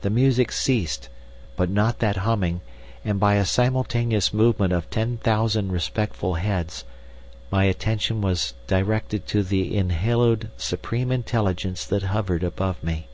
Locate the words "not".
1.68-1.98